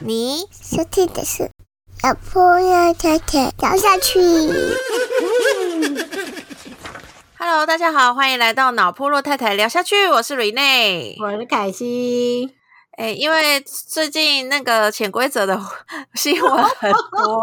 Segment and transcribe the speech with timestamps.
[0.00, 1.48] 你收听的是
[2.02, 4.18] 小朋友太太聊下去。
[7.38, 11.22] Hello，大家好，欢迎来到脑破落太太聊下去，我是 Rene，。
[11.22, 12.50] 我是凯西，
[12.96, 15.60] 哎，因为最近那个潜规则的
[16.14, 17.42] 新闻很多，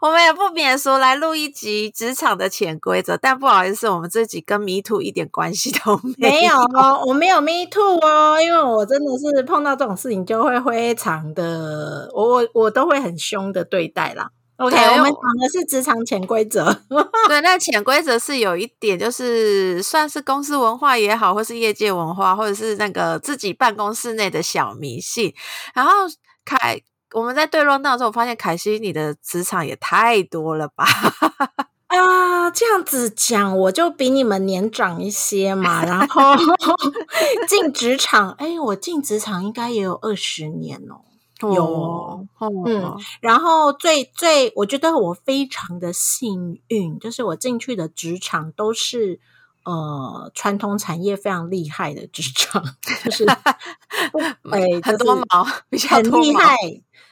[0.00, 14.30] 我们也不免说来录一集职场的潜规则，但不好意思，我们这集跟迷途一点关系都没没有哦，我没有 me too 哦，因为我真的是碰到这种事情就会非常的，我我我都会很凶的对待啦。
[14.58, 16.72] OK，我们讲的是职场潜规则，
[17.28, 25.34] 对，那潜规则是有一点，就是算是公司文化也好，或是业界文化，或者是那个自己办公室内的小迷信。
[25.74, 25.92] 然后
[26.44, 26.80] 凯，
[27.12, 30.86] 我们在对论当中，我发现凯西你的职场也太多了吧？
[31.88, 36.34] 啊，这样子讲，我就比你们年长一些嘛，然后
[37.46, 41.04] 进职场，哎，我进职场应该也有二十年哦。
[41.40, 42.26] 有哦，
[42.64, 49.20] 嗯，然后最最，我觉得我非常的幸运，就是我进去的职场都是
[49.64, 52.64] 呃传统产业非常厉害的职场，
[53.04, 53.26] 就是
[54.50, 56.56] 哎、很多毛，比较很厉害。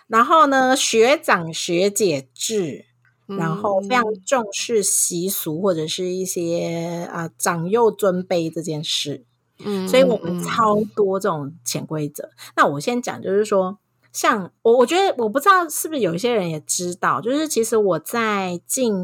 [0.06, 2.86] 然后呢，学长学姐制，
[3.26, 9.24] 然后非常嗯重视习俗或者是一些啊长幼尊卑这件事。
[9.58, 12.30] 嗯所以我们嗯超多这种潜规则。
[12.56, 13.78] 那我先讲，就是说，
[14.14, 18.94] 像我，我觉得我不知道是不是有一些人也知道，就是其实我在进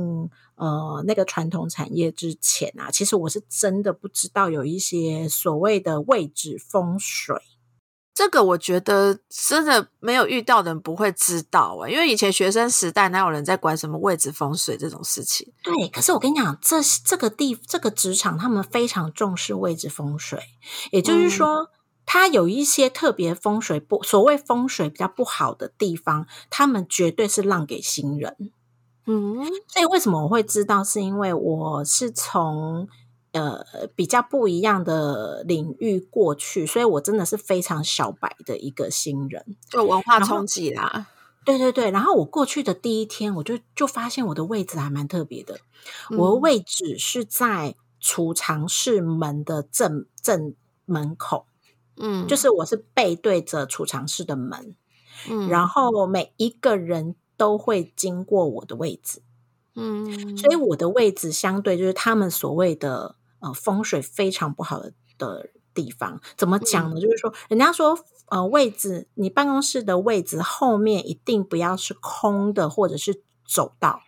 [0.54, 7.36] 呃那个传统产业之前啊，其实我是真的不知道有一些所谓的位置风水。
[8.12, 15.50] 这个我觉得真的没有遇到的人不会知道啊、因为以前学生时代哪有人在管什么位置风水这种事情？
[15.62, 20.38] 对，可是我跟你讲，这这个地这个职场，他们非常重视位置风水，
[20.90, 21.70] 也就是说，
[22.12, 28.50] 它有一些特别风水不所谓风水比较不好的地方，他们绝对是让给新人。
[29.06, 30.82] 嗯所以为什么我会知道？
[30.82, 32.88] 是因为我是从
[33.30, 39.56] 呃比较不一样的领域过去，所以我真的是非常小白的一个新人。
[39.68, 41.06] 就文化冲击啦。
[41.44, 45.60] 对对对，然后我过去的第一天，我就就发现我的位置还蛮特别的。
[46.10, 50.56] 嗯我的位置是在储藏室门的正正
[50.86, 51.46] 门口，
[52.00, 54.74] 嗯，就是我是背对着储藏室的门，
[55.28, 59.22] 嗯然后每一个人都会经过我的位置。
[59.76, 66.20] 嗯，所以我的位置相对就是他们所谓的呃风水非常不好的的地方。
[66.36, 67.00] 怎么讲呢？
[67.00, 74.02] 就是说，人家说呃位置，你办公室的位置后面一定不要是空的，或者是走道。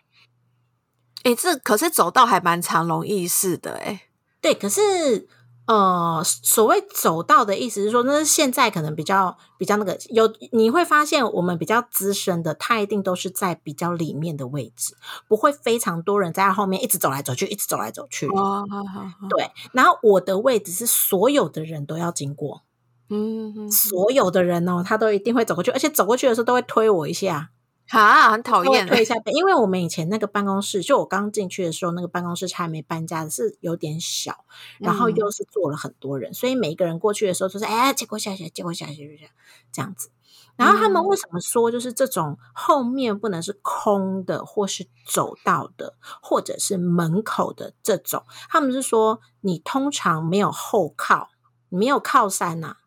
[1.23, 4.01] 诶，这可是走道还蛮长龙易事的诶。
[4.41, 5.29] 对，可是
[5.65, 18.27] 呃，所谓走道的意思是说，那是现在可能比较比较那个有，你会发现我们比较资深的，他一定都是在比较里面的位置，不会非常多人在他后面一直走来走去，一直走来走去。
[18.27, 22.63] 哦，好好好，对，然后我的位置是所有的人都要经过，
[23.09, 27.51] 嗯，嗯所有的人哦，他都一定会走过去，而且走过去的时候都会推我一下，
[27.87, 28.89] 哈，很讨厌欸。
[28.89, 34.45] 推一下，因为我们以前那个办公室，就我刚进去的时候，那个办公室还没搬家，是有点小，
[34.79, 39.31] 然后嗯又是坐了很多人，所以每一个人过去的时候都是哎，结果下去，结果下去，就这样
[39.71, 40.09] 这样子。
[40.55, 48.23] 然后他们嗯为什么说就是这种后面不能是空的，或是走道的，或者是门口的这种？
[48.49, 51.29] 他们是说你通常没有后靠，
[51.69, 52.77] 没有靠山呐、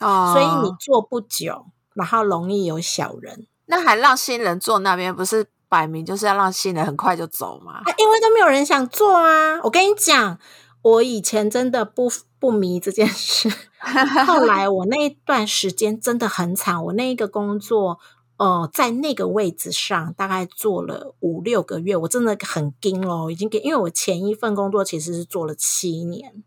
[0.00, 3.46] 哦，所以你坐不久，然后容易有小人。
[3.72, 7.80] 那还让新人坐那边，不是摆明就是要让新人很快就走吗？
[7.82, 9.58] 啊，因为都没有人想做啊！
[9.62, 10.38] 我跟你讲，
[10.82, 13.48] 我以前真的不不迷这件事，
[14.26, 17.98] 后来我那一段时间真的很惨，我那一个工作。
[18.38, 26.42] 呃，在那个位置上大概做了五六个月，我真的很惊哦，已经给，因为我前一份工作其实是做了七年，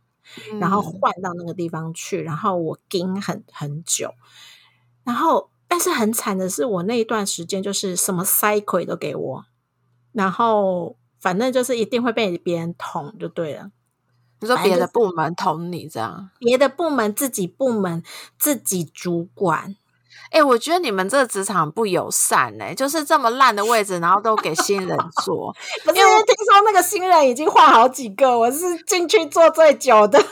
[0.59, 4.13] 然后嗯换到那个地方去，然后我盯很很久，
[5.05, 9.45] 然后但是很惨的是，我那一段时间就是什么塞鬼都给我，
[10.11, 13.71] 然后反正就是一定会被别人捅就对了。
[14.41, 18.03] 你说别的部门捅你这样，别的部门、自己部门、
[18.37, 19.75] 自己主管，
[20.31, 25.55] 哎、我觉得你们这个职场不友善哎、就是这么烂的位置，然后都给新人坐。
[25.83, 30.19] 不是因为听说那个新人已经换好几个，我是进去做最久的。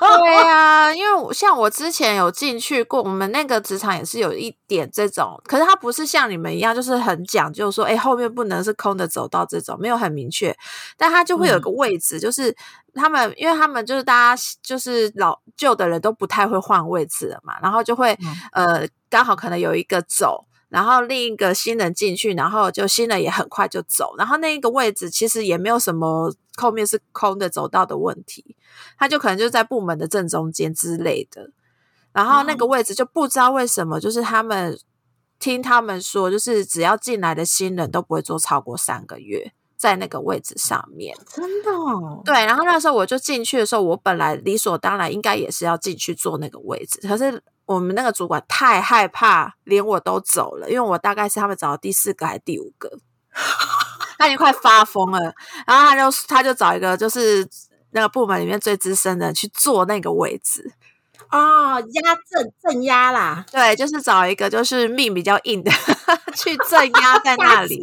[0.00, 10.56] 对啊，因为我像我之前有进去过，我们那个职场也是有一点这种，可是它不是像你们一样，就是很讲究说，哎，后面不能是空的走道这种，没有很明确，
[10.96, 12.54] 但它就会有个位置，就是
[12.94, 18.16] 他们，因为他们就是大家就是老旧的人都不太会换位置了嘛，然后就会、
[18.52, 20.46] 呃刚好可能有一个走。
[20.68, 28.54] 然后另一个新人进去，然后就新人也很快就走，然后那一个位置其实也没有什么后面是空的走道的问题，
[28.98, 31.50] 他就可能就在部门的正中间之类的。
[32.12, 34.78] 然后那个位置就不知道为什么，就是他们
[35.38, 41.16] 听他们说，就是只要进来的新人都不会做超过三个月在那个位置上面。
[41.28, 42.20] 真的、哦？
[42.26, 52.90] 对，然后那时候我就进去的时候，我本来理所当然应该也是要进去坐那个位置，可是我们那个主管太害怕，连我都走了，因为我大概是他们找的第四个还是第五个，
[54.16, 55.34] 他已经快发疯了。
[55.66, 57.46] 然后他就他就找一个就是
[57.90, 60.72] 那个部门里面最资深的去坐那个位置，
[61.30, 65.70] 哦，压正正压啦，对，就是找一个就是命比较硬的
[66.34, 67.82] 去镇压在那里。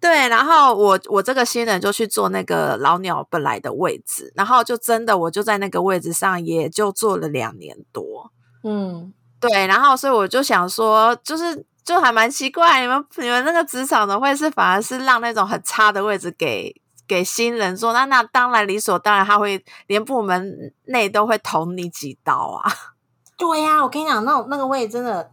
[0.00, 8.32] 对，然后我我这个新人就去坐那个老鸟本来的位置，然后就真的我就在那个位置上也就坐了两年多。
[8.62, 16.74] 嗯，对，然后所以我就想说，就是就还蛮奇怪，你们你们那个职场的会是反而是让那种很差的位置给
[17.08, 22.72] 给新人坐，那那当然理所当然他会连部门内都会捅你几刀啊。
[23.38, 25.30] 对呀、我跟你讲，那那个位真的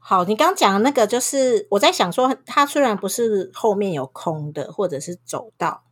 [0.00, 0.24] 好。
[0.24, 5.84] 你刚刚讲的那个，就是我在想说，他虽然不是后面有空的，或者是走道，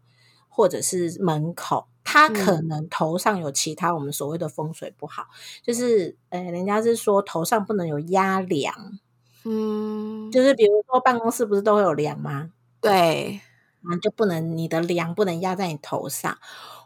[0.49, 5.27] 或者是门口，它可能头上有其他我们所谓的风水不好，
[5.63, 8.99] 就是呃，人家是说头上不能有压梁，
[9.45, 12.51] 嗯，就是比如说办公室不是都会有梁吗？
[12.81, 13.43] 对，
[13.83, 16.39] 啊，就不能你的梁不能压在你头上，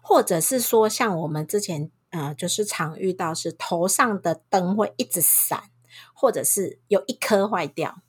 [0.03, 5.71] 或者是说像我们之前呃，就是常遇到是头上的灯会一直闪，
[6.13, 8.01] 或者是有一颗坏掉，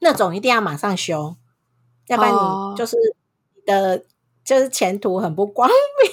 [0.00, 1.36] 那种一定要马上修，
[2.08, 2.72] 要不然哦。
[2.72, 2.94] 你就是
[3.54, 4.04] 你的
[4.46, 5.68] 就是前途很不光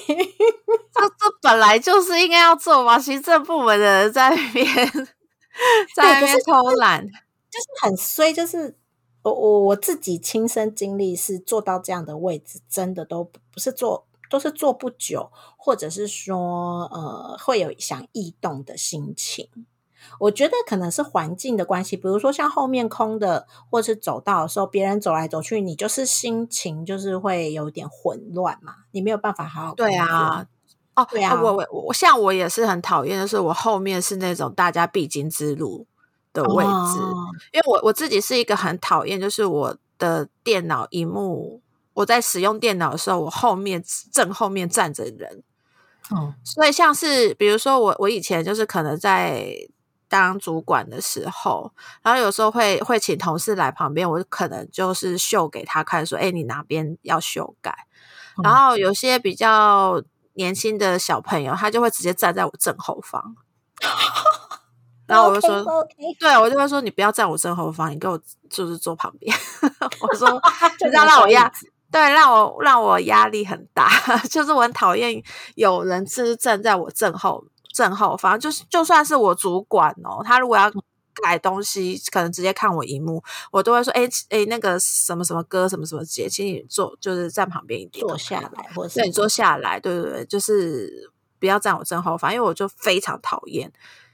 [0.08, 0.18] 明。
[0.94, 4.66] 这这本来就是应该要做嘛，行政部门的人在那边
[5.96, 7.06] 在那边偷懒。
[7.06, 8.76] 就是很衰，就是
[9.22, 19.48] 我我我自己亲身经历是做到这样的位置，真的都不不是做，都是做不久，或者是说呃会有想异动的心情。
[20.20, 30.46] 我觉得可能是环境的关系，比如说像后面空的，或是走道的时候，别人走来走去，你就是心情就是会有点混乱嘛，你没有办法好好对啊，
[30.96, 35.86] 哦，对啊我我我像我也是很讨厌，就是我后面是那种大家必经之路
[36.32, 37.14] 的位置，哦。
[37.52, 41.62] 因为我我自己是一个很讨厌，就是我的电脑荧幕，
[41.94, 45.44] 我在使用电脑的时候，我后面正后面站着人，
[46.12, 49.56] 嗯所以像是比如说我我以前就是可能在
[50.22, 51.72] 当主管的时候，
[52.04, 57.72] 然后有时候会会请同事来旁边，我可能就是秀给他看，说：“哎、你哪边要修改？”
[58.38, 60.00] 嗯然后有些比较
[60.34, 63.36] 年轻的小朋友，他就会直接站在我正后方，
[65.08, 65.88] 然后我就说
[66.20, 68.20] 对，我就会说你不要站我正后方，你给我
[68.52, 69.36] 就是坐旁边。
[70.00, 70.30] 我说
[70.80, 71.52] 就你这样让我压
[71.92, 73.90] 对，让我让我压力很大，
[74.30, 75.22] 就是我很讨厌
[75.56, 80.72] 有人就是站在我正后正后方，就是就算是我主管哦，他如果要
[81.24, 83.22] 改东西，可能直接看我荧幕，
[83.52, 93.72] 我都会说，哎哎，那个什么什么哥什么什么姐，请你坐，就是站旁边一点，坐下来，或者你坐下来，对对对，就是不要站我正后方，因为我就非常讨厌，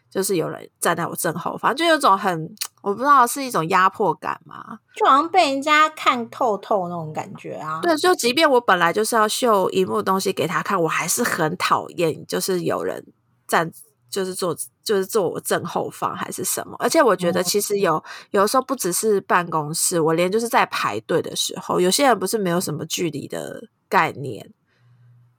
[0.10, 4.80] 就是有人站在我正后方，就有种很我不知道是一种压迫感嘛。
[4.96, 7.80] 就好像被人家看透透那种感觉啊。
[7.82, 13.06] 对，就即便我本来就是要秀荧幕的东西给他看，我还是很讨厌，就是有人
[13.50, 13.72] 站。
[14.12, 16.76] 就是坐，就是坐我正后方还是什么？
[16.80, 24.52] 而且我觉得其实有有的时候不只是办公室，我连就是在排队的时候，有些人不是没有什么距离的概念，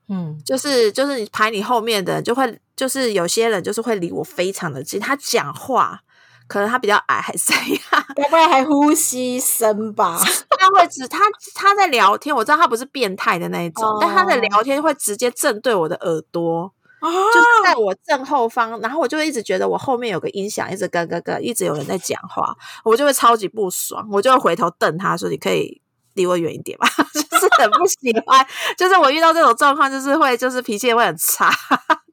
[0.08, 6.02] 嗯，就是就是你排你后面的人就会，就是有些人就是会离我非常的近，他讲话
[6.46, 10.16] 可能他比较矮还是怎样， 该不会还呼吸声吧？
[10.56, 11.18] 他会直他
[11.56, 22.54] 他在聊天，我知道他不是变态的那一种，但他的哦聊天会直接正对我的耳朵，啊，就是在我正后方，然后我就一直觉得我后面有个音响一直咯咯咯，一直有人在讲话，
[22.84, 25.80] 我就会超级不爽，我就会回头瞪他说：“你可以
[26.14, 26.86] 离我远一点吧。
[27.14, 31.50] ”就是很不喜欢，就是我遇到这种状况，就是会就是脾气会很差。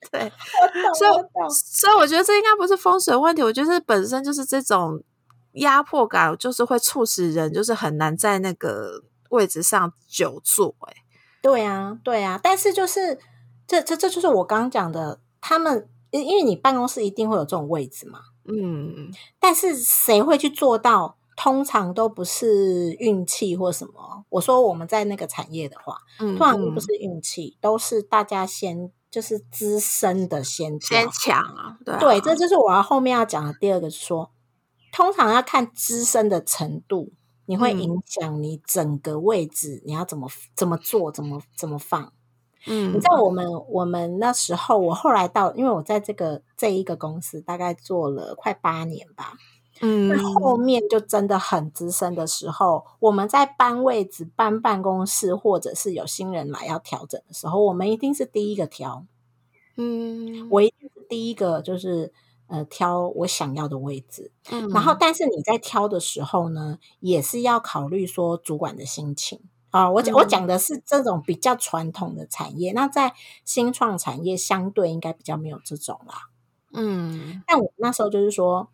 [0.09, 0.31] 对，
[0.97, 1.11] 所以。
[1.49, 5.01] 所以我觉得这应该不是风水问题，我觉得本身就是这种
[5.53, 10.95] 压迫感，就是会促使人就是很难在那个位置上久坐、欸。
[11.41, 13.19] 对啊，对啊，但是就是
[13.67, 21.17] 这这这就是我刚刚讲的，他们因因为你办公室一定会有这种位置嘛，嗯，但是谁会去做到？
[21.39, 24.25] 通常都不是运气或什么。
[24.29, 34.31] 我说我们在那个产业的话，嗯通常不是运气，都是大家先就是资深的先挑先抢啊，对啊对，这就是我要后面要讲的第二个说，
[34.91, 37.13] 通常要看资深的程度，
[37.45, 42.11] 你会嗯影响你整个位置，你要怎么怎么做，怎么怎么放。
[42.65, 49.33] 嗯，你知道我们我们那时候，我后来到，因为我在这个这一个公司大概做了快八年吧，
[49.79, 59.05] 嗯那后面就真的很资深的时候，我们在搬位置、搬办公室，或者是有新人来要调整的时候，我们一定是第一个挑。
[59.77, 62.11] 嗯，我一定是第一个就是
[62.47, 69.39] 呃挑我想要的位置，嗯然后但是你在挑的时候呢，也是要考虑说主管的心情
[69.71, 69.89] 啊。
[69.89, 73.13] 我讲、我嗯讲的是这种比较传统的产业，那在
[73.45, 76.29] 新创产业相对应该比较没有这种啦。
[76.73, 78.69] 嗯但我那时候就是说，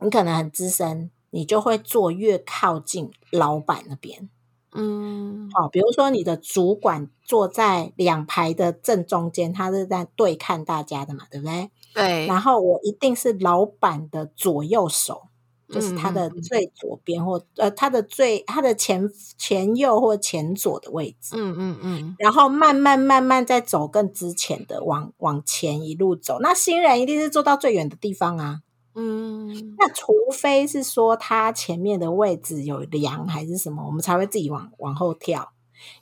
[0.00, 4.28] 你可能很资深，你就会坐越靠近老板那边。
[4.74, 11.70] 嗯好，比如说你的主管坐在两排的正中间，他是在对看大家的嘛，对不对？
[11.92, 15.28] 对，然后我一定是老板的左右手，
[15.72, 26.38] 就是他的最左边或呃他的最他的前前右或前左的位置，嗯嗯嗯然后慢慢慢慢再走更之前的往往前一路走。
[26.40, 28.60] 那新人一定是坐到最远的地方啊。
[28.94, 35.52] 嗯那除非是说他前面的位置有梁还是什么，我们才会自己往往后跳，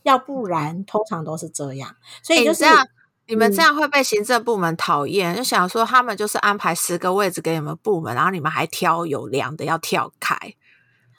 [0.03, 1.95] 要不然通常都是这样。
[2.25, 2.85] 所以就是欸
[3.31, 10.37] 你们嗯这样会被行政部门讨厌，就想说他们就是安排十个位置给你们部门，然后你们还挑有梁的要跳开。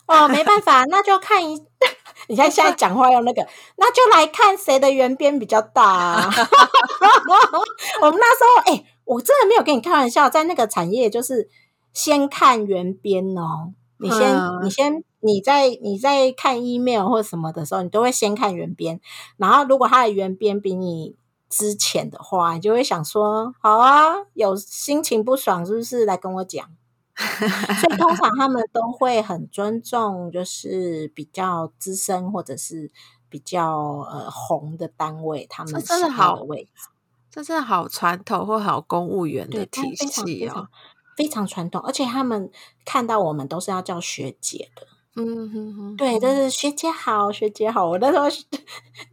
[0.08, 1.66] 哦，没办法，那就看一。
[2.28, 6.30] 你看现在讲话用那个，那就来看谁的圆边比较大、啊。
[8.02, 11.50] 我们那时候，哎、我真的没有跟你开玩笑，在那个产业就是
[11.94, 13.74] 先看圆边哦。
[13.98, 19.00] 你先，嗯你先，你在你在看 email 或什么的时候，你都会先看圆边。
[19.38, 21.16] 然后，如果它的圆边比你
[21.52, 26.06] 之前的话，你就会想说，好啊，有心情不爽是不是？
[26.06, 26.68] 来跟我讲。
[27.16, 32.90] 所以通常他们都会很尊重，就是比较资深或者是
[33.30, 33.78] 比较
[34.10, 36.90] 呃红的单位，他们这真的好位置，
[37.30, 40.70] 这真的好传统或好公务员的体系哦非常。
[41.18, 42.50] 非常传统，而且他们
[42.86, 47.90] 看到我们都是要叫学姐的，嗯哼哼，对，就是学姐好，学姐好。
[47.90, 48.26] 我那时候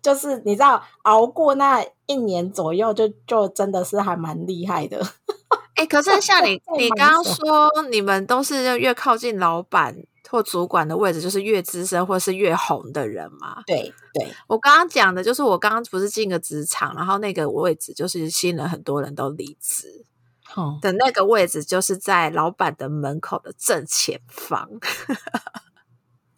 [0.01, 5.05] 就是你知道，熬过那一年左右就，就真的是还蛮厉害的。
[5.75, 9.97] 哎、可是 像你你刚刚说，你们都是越靠近老板
[10.31, 13.63] 或主管的位置，就是越资深或是越红的人嘛？
[13.67, 20.05] 对对，我刚刚讲的就是我刚刚不是进个职场，然后那个位置就是新人很多人都离职
[20.55, 24.69] 哦，的那个位置，就是在老板的门口的正前方。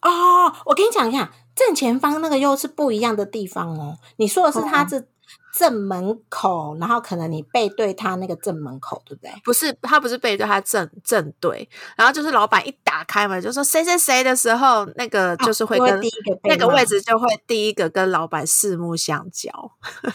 [0.02, 3.98] 哦，我跟你讲一下，正前方那个又是不一样的地方哦。
[4.16, 5.08] 你说的是它哦是
[5.52, 9.30] 正门口，然后可能你背对它那个正门口，对不对？
[9.44, 19.50] 不是，他不是背对他正正对，然后就是老板一打开门就说谁谁谁的时候，那个就是会跟、就会第一个那个位置就会第一个跟老板四目相交。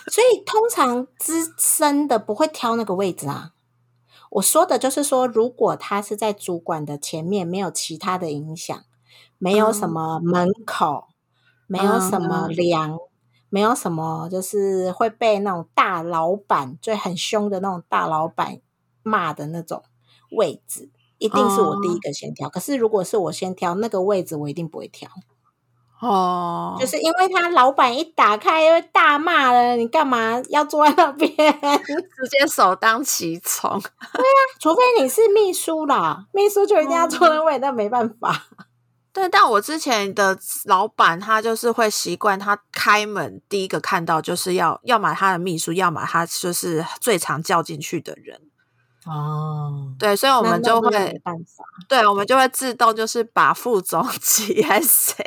[0.07, 3.51] 所以通常资深的不会挑那个位置啊。
[4.31, 8.83] 我说的就是说，如果他是在主管的前面，没有其他的影响，
[9.45, 11.05] 没有什么门口，
[11.67, 12.97] 没有什么梁，
[13.49, 18.57] 没有什么就是会被那种大老板，最很凶的那种大老板
[19.03, 19.83] 骂的那种
[20.31, 22.49] 位置，一定是我第一个先挑。
[22.49, 25.07] 可是如果是我先挑那个位置，我一定不会挑。
[26.01, 31.29] 哦，就是因为他老板一打开就会大骂了，你干嘛要坐在那边？
[31.37, 33.79] 直接首当其冲。
[34.59, 38.47] 除非你是秘书啦，秘书就一定要坐那位，那没办法。
[39.15, 48.41] 对，但我之前的老板他就是会习惯，他开门第一个看到就是要要么他的秘书，要么他就是最常叫进去的人。
[49.05, 51.21] 哦，对，所以我们就会
[51.88, 55.24] 对，我们就会自动就是把副总级还是谁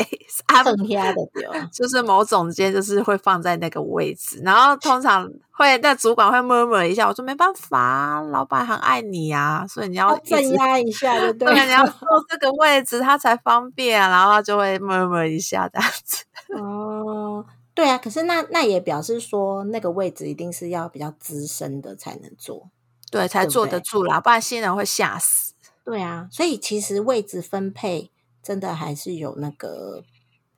[0.47, 1.49] 安剩下的丢。
[1.73, 11.92] 就是某总监就是会放在那个位置，然后通常会那主管会 murmur 一下，我说没办法啊，老板很爱你啊，所以你要镇压一下，对不对，你要对？
[11.92, 16.25] 坐这个位置他才方便，然后他就会 murmur 一下这样子。
[16.61, 17.44] 哦，
[17.75, 22.68] 对啊，可是那那也表示说，那个位置一定是要比较资深的才能坐。
[23.10, 25.54] 对，才坐得住啦，不然新人会吓死。
[25.84, 28.10] 对啊，所以其实位置分配
[28.42, 30.02] 真的还是有那个，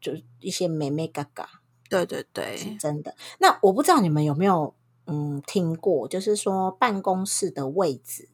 [0.01, 1.49] 就一些美美嘎嘎，
[1.89, 3.15] 对对对是，真的。
[3.39, 4.75] 那我不知道你们有没有
[5.07, 8.29] 嗯听过，就是说办公室的位置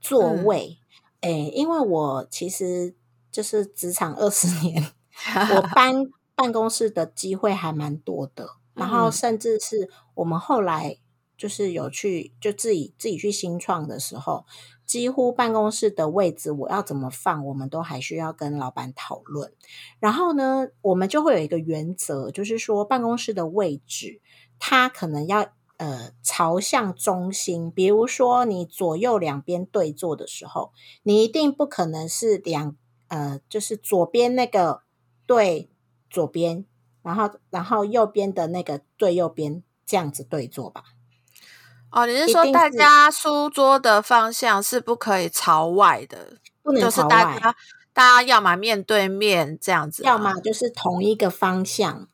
[0.00, 0.44] 座嗯。
[0.44, 0.78] 位，
[1.20, 2.94] 诶、因为我其实
[3.30, 4.90] 就是职场二十年，
[5.56, 6.10] 我搬。
[6.36, 9.12] 办公室的机会还蛮多的，然后嗯。
[9.12, 10.96] 甚至是我们后来
[11.40, 14.44] 就是有去就自己自己去新创的时候，
[14.84, 19.50] 几乎办公室的位置我要怎么放，我们都还需要跟老板讨论。
[19.98, 24.20] 然后呢，我们就会有一个原则，就是说办公室的位置，
[24.58, 25.48] 它可能要。
[25.80, 30.72] 呃，朝向中心，比如说你左右两边对坐的时候，
[31.04, 32.76] 你一定不可能是两
[33.08, 34.82] 呃，就是左边那个
[35.26, 35.70] 对
[36.10, 36.66] 左边，
[37.02, 40.84] 然后然后右边的那个对右边，这样子对坐吧。
[41.92, 47.54] 哦，你是说大家书桌的方向是不可以朝外的，不能就是大家
[47.92, 52.06] 大家要么面对面这样子，要么就是同一个方向。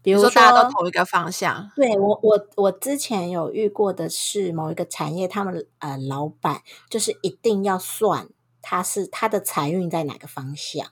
[0.00, 1.70] 比如说大家都同一个方向。
[1.74, 8.28] 对我我我之前有遇过的是某一个产业，他们呃老板就是一定要算
[8.62, 10.86] 他是他的财运在哪个方向，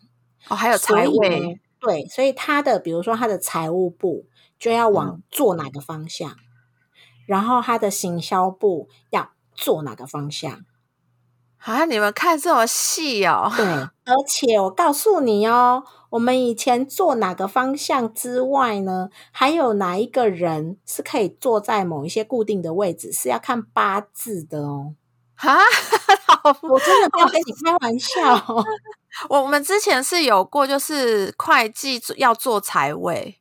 [0.48, 4.26] 哦，还有财位，对，所以他的比如说他的财务部
[4.58, 6.36] 就要嗯往做哪个方向，
[7.26, 10.64] 然后他的行销部要做哪个方向，
[11.58, 11.84] 啊！
[11.84, 24.94] 你们看这么细哦，对，而且我告诉你哦，我们以前做哪个方向之外呢，还有哪一个人是可以坐在某一些固定的位置，是要看八字的哦。
[25.34, 25.58] 哈，
[26.26, 28.64] 好我真的没有跟你开玩笑、哦，
[29.28, 33.38] 我我们之前是有过，就是会计要做财位，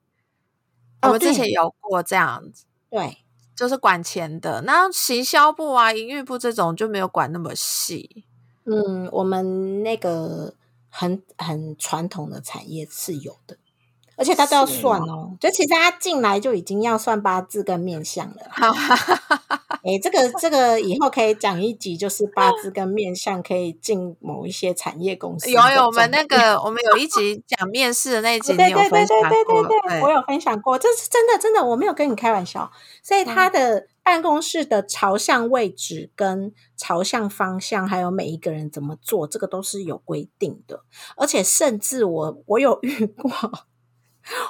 [1.02, 3.25] 我哦们之前有过这样子，对，
[3.56, 4.62] 就是管钱的。
[4.62, 8.26] 那行销部啊、营运部这种就没有管那么细。
[8.66, 10.56] 嗯，我们那个
[10.90, 13.58] 很很传统的产业是有的，
[14.16, 15.36] 而且他都要算哦。
[15.40, 18.42] 就其实他进来就已经要算八字跟面相了。
[18.50, 18.72] 好，
[19.84, 25.62] 诶，这个这个以后可以讲一集，就是八字跟面相可以进某一些产业公司有。
[25.70, 29.64] 有，我们那个我们有一集讲面试的那一集，对你有对对对分享过？
[29.64, 32.72] 对对对，我有分享过，这是真的真的，我没有跟你开玩笑。
[33.04, 40.82] 所以嗯他的办公室的朝向位置、跟朝向方向，还有每一个人怎么做，这个都是有规定的。
[41.18, 43.32] 而且甚至我我有遇过，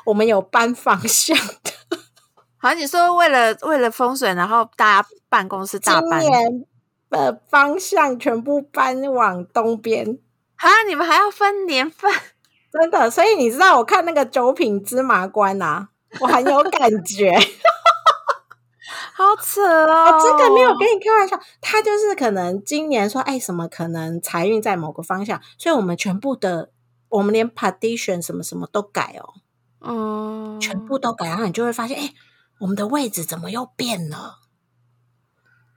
[0.05, 1.71] 我们有搬方向的。
[2.57, 6.65] 好，你说为了为了风水，然后大家办公室今大搬年
[7.09, 10.17] 的方向全部搬往东边。
[10.55, 10.83] 啊？
[10.87, 12.11] 你们还要分年份？
[12.71, 17.37] 真的，所以你知道，我看那个九品芝麻官啊，我很有感觉。
[19.17, 20.11] 好扯哦！
[20.11, 26.71] 我真的没有跟你开玩笑，他就是可能今年说，哎，什么可能财运在某个方向，所以我们全部的，
[27.07, 29.35] 我们连 partition 什么什么都改哦，
[29.85, 32.13] 嗯，全部都改，然后你就会发现，哎，
[32.59, 34.39] 我们的位置怎么又变了？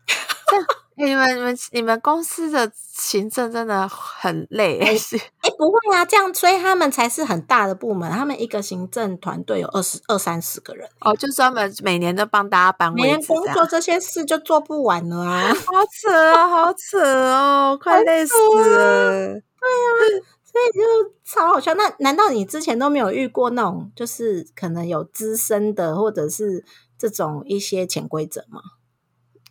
[0.97, 15.55] 你们你们你们公司的行政真的很累，哎是哎，不会啊，这样，所以他们才是很大的部门，他们一个行政团队有二十二三十个人，哦，就专门每年都帮大家搬每位置，天工作这些事就做不完了啊。
[15.55, 19.31] 好扯哦，好扯哦， 快累死了。
[19.31, 20.23] 所以
[20.73, 21.75] 就超好笑。
[21.75, 26.64] 那难道你之前都没有遇过那种，就是可能有资深的，或者是
[26.99, 28.61] 这种一些潜规则吗？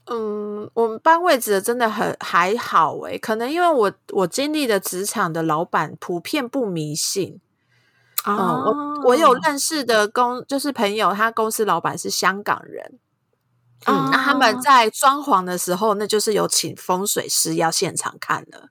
[0.10, 7.42] 嗯，我们班位置的真的很还好诶，可能因为我我经历的职场的老板普遍不迷信。
[8.26, 13.00] 嗯，我我有认识的公就是朋友，他公司老板是香港人。
[13.86, 18.70] 嗯，那他们在装潢的时候，那就是有请风水师要现场看的，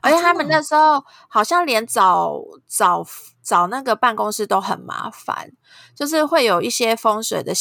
[0.00, 3.06] 而且他们那时候好像连找找
[3.42, 5.52] 找那个办公室都很麻烦，
[5.94, 7.52] 就是会有一些风水的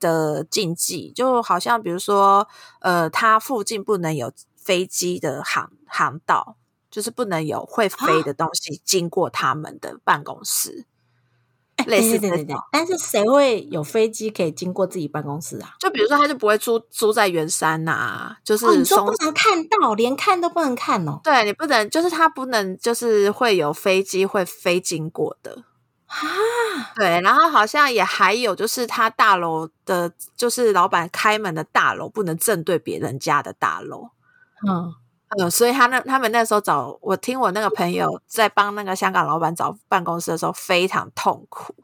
[0.00, 2.46] 的禁忌，就好像比如说，
[2.80, 6.56] 呃，它附近不能有飞机的航航道，
[6.90, 10.86] 就是不能有会飞的东西经过他们的办公室。
[11.86, 15.74] 类似对对对，但是谁会有飞机可以经过自己办公室啊？
[15.80, 21.20] 就比如说，他就不会租租在圆山呐、啊，就是、哦、你说不能看到，连看都不能看哦。
[21.22, 25.64] 对你不能，就是他不能，就是会有飞机会飞经过的
[26.06, 26.16] 啊。
[26.96, 34.10] 对，然后好像也还有，就是他大楼的，就是老板开门的大楼不能正对别人家的大楼。
[34.66, 34.94] 嗯，
[35.30, 41.74] 呃，所以他那他们那时候找我听我那个朋友在帮那个香港老板找办公室的时候非常痛苦，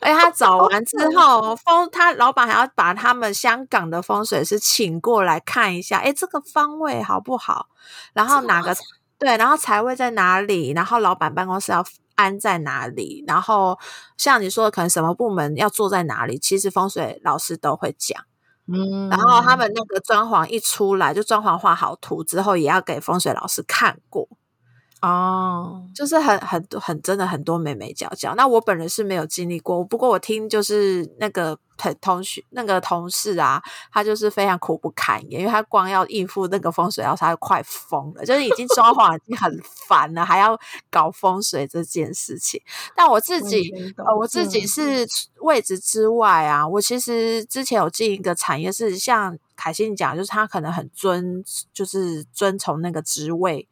[0.00, 7.68] 而且他找完之后，风他老板还要把他们香港的风水师请过来看一下，哎，这个方位好不好？
[8.12, 8.74] 然后哪个
[9.18, 10.72] 对，然后财位在哪里？
[10.72, 11.84] 然后老板办公室要
[12.16, 13.22] 安在哪里？
[13.26, 13.78] 然后
[14.16, 16.38] 像你说的，可能什么部门要坐在哪里？
[16.38, 18.24] 其实风水老师都会讲。
[18.68, 24.28] 嗯，然后他们那个装潢一出来，就装潢画好图之后，也要给风水老师看过。
[25.02, 28.34] 哦，就是很很多很真的很多美美角角。
[28.34, 40.58] 那我本人是没有经历过，不过我听就是那个同同学那个同事啊，他就是非常苦不堪言，因为他光要应付那个风水，然后他快疯了，就是已经装潢已经很烦了，还要
[40.90, 42.60] 搞风水这件事情。
[42.96, 45.06] 但我自己呃，我自己是
[45.42, 53.68] 位置之外啊，我其实之前有进一个产业，是像凯欣讲，就是他可能很尊，就是遵从那个职位。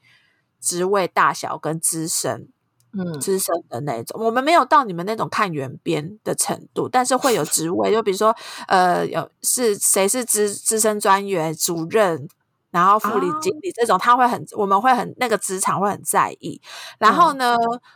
[0.65, 2.49] 职位大小跟资深，
[2.97, 8.35] 嗯，资深的那种，我们没有到你们那种看圆边的程度，但是会有职位，就比如说，
[8.69, 12.29] 呃，有是谁是资资深专员、主任，
[12.71, 16.61] 然后副理、经理这种，他会很，我们会很那个职场会很在意。
[16.99, 17.55] 然后呢，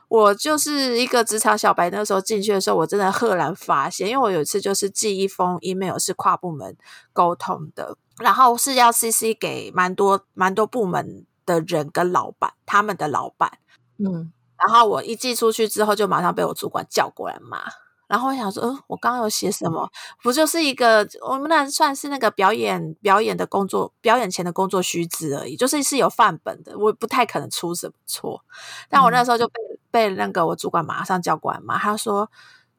[0.08, 6.76] 我就是一个职场小白，那时候进去的时候，我真的赫然发现，因为我有一次就是寄一封 email 是跨部门
[7.12, 11.24] 沟通的，然后是要 CC 给蛮多蛮多部门。
[11.48, 13.50] 的人跟老板，他们的老板，
[13.98, 17.62] 嗯，然后我一寄出去之后，就马上被我主管叫过来骂。
[18.06, 19.90] 然后我想说，嗯，我刚刚有写什么？
[20.22, 28.42] 不就是一个我们那算是那个表演表演的工作，表演前的工作须知而已，就是是有范本的，我不太可能出什么错。
[28.88, 29.54] 但我那时候就被
[29.90, 32.30] 被那个我主管马上叫过来骂，他说：“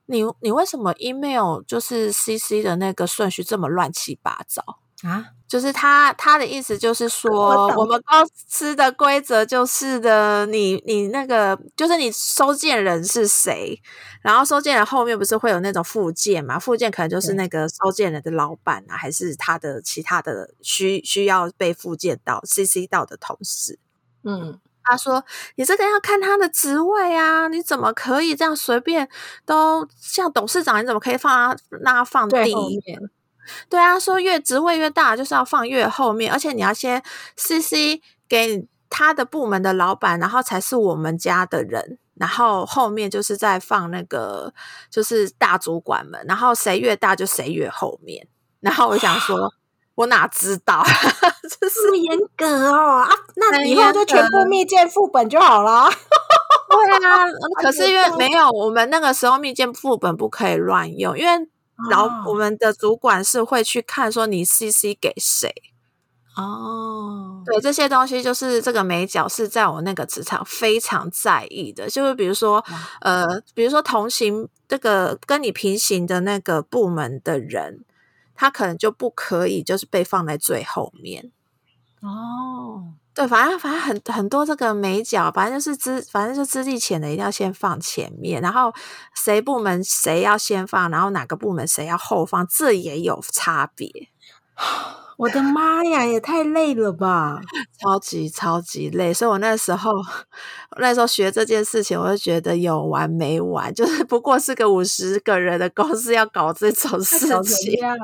[0.07, 4.63] 你你为什么 email 就是 CC 的那个顺序这么乱七八糟？”
[5.07, 13.81] 啊，就是他他的意思就是说，我们公司的规则就是的，你你那个就是你收件人是谁，
[14.21, 16.59] 然后收件人后面不是会有那种附件嘛？
[16.59, 23.79] 附件可能就是那个收件人的老板啊，还是他的其他的需需要被附件到 CC 到的同事。
[24.23, 29.09] 嗯，他说你这个要看他的职位啊，你怎么可以这样随便
[29.47, 33.09] 都像董事长，你怎么可以放他让他放第一面？
[33.69, 37.01] 对啊，说越职位越大，就是要放越后面，而且你要先
[37.37, 44.53] CC 给他的部门的老板，然后才是我们家的人，然后后面就是在放那个
[44.89, 48.27] 就是大主管们，然后谁越大就谁越后面。
[48.61, 49.53] 然后我想说，
[49.95, 50.83] 我哪知道，
[51.47, 53.09] 这么严格哦啊？
[53.35, 55.89] 那以后就全部密件副本就好了。
[56.69, 57.25] 对 啊，
[57.61, 61.49] 可是因为没有我们那个时候密件副本不可以乱用，因为。
[61.89, 65.53] 老我们的主管是会去看说你 CC 给谁
[66.35, 72.63] 哦，对这些东西就是这个美角是在我那个职场非常在意的，就是比如说
[73.01, 77.83] 呃，比如说同行这个跟你平行的那个部门的人，
[78.35, 81.31] 他可能就不可以就是被放在最后面。
[82.01, 82.93] 哦。
[83.19, 88.73] 对，反正反正很很多这个美角，反正就是资，反正就资历浅的一定要先放前面，然后
[89.13, 93.91] 谁部门谁要先放，然后哪个部门谁要后放，这也有差别。
[95.19, 97.41] 我的妈呀，也太累了吧！
[97.83, 99.91] 超级超级累，所以我那时候
[100.79, 107.83] 那时候学这件事情，我就觉得有完没完，就是不过是个五十个人的公司要搞这种事情。
[107.83, 107.97] 哎，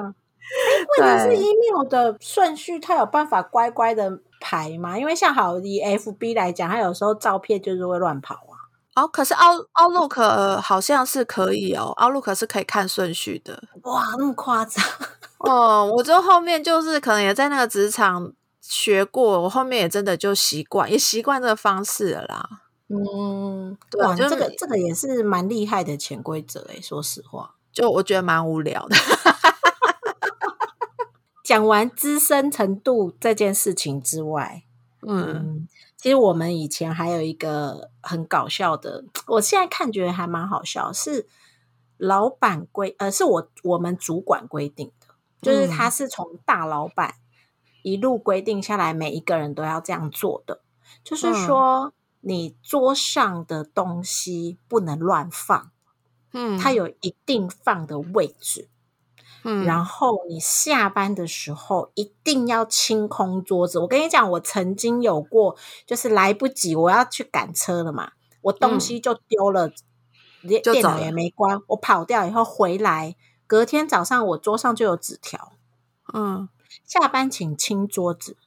[0.99, 4.19] 问题是 email 的顺序，它有办法乖乖的。
[4.45, 8.53] 排嘛，因为像好以 F B 来讲，它有时候照片就是会乱跑啊。
[8.95, 13.63] 哦，可是 Out Outlook 好像是可以哦，Outlook 是可以看顺序的。
[13.81, 14.85] 哇，那么夸张？
[15.39, 18.31] 哦，我就后面就是可能也在那个职场
[18.61, 22.47] 学过，我后面也真的就习惯，也习惯这个方式了啦。
[22.87, 28.95] 嗯，对，就这个这个也是蛮厉害的潜规则诶，说实话，就我觉得蛮无聊的。
[31.45, 34.63] 讲完资深程度这件事情之外，
[35.05, 41.27] 嗯，其实我们以前还有一个很搞笑的，我现在看觉得还蛮好笑，是
[41.97, 47.13] 老板规，呃，是我我们主管规定的，就是他是从大老板
[47.83, 50.61] 一路规定下来，每一个人都要这样做的，
[51.03, 55.69] 就是说你桌上的东西不能乱放，
[56.33, 58.67] 嗯，它有一定放的位置。
[59.63, 63.77] 然后你下班的时候一定要清空桌子。
[63.77, 65.55] 我跟你讲，我曾经有过，
[65.85, 69.71] 就是来不及，我要去赶车了嘛，我东西就丢了，
[70.47, 75.51] 电电脑也没关，我跑掉以后回来，隔天早上我桌上就有纸条，
[76.13, 76.49] 嗯，
[76.83, 78.37] 下班请清桌子。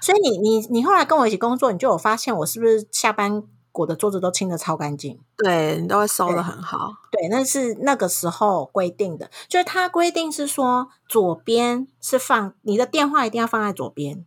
[0.00, 5.20] 所以你你你后来跟我一起工作，你就有发现我是不是下班我的桌子都清的超干净？
[5.36, 6.92] 对你都会收的很好。
[7.10, 14.24] 对，那是那个时候规定的，就是它规定是说左边是放你的电话一定要放在左边。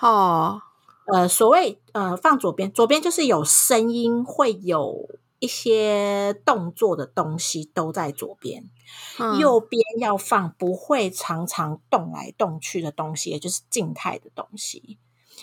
[0.00, 0.60] 哦，
[1.06, 8.70] 呃，所谓呃放左边，左边就是有声音会有一些动作的东西都在左边，
[9.18, 14.98] 嗯右边要放不会常常动来动去的东西，也就是静态的东西。